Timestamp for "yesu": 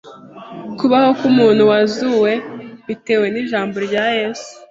4.17-4.49